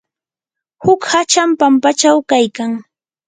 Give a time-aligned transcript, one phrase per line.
[0.83, 2.71] huk hacham pampachaw kaykan.